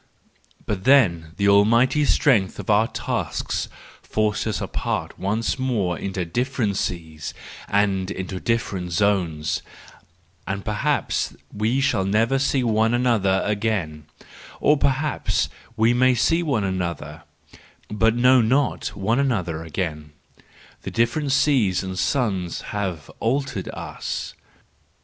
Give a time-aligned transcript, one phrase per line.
[0.65, 3.69] But then the almighty strength of our tasks
[4.01, 7.35] forced us apart once more into different seas
[7.67, 9.61] and into different zones,
[10.47, 17.21] and perhaps we shall never see one another again,—or perhaps we may see one another,
[17.87, 20.13] but not know one another again;
[20.81, 24.33] the different seas and suns have altered us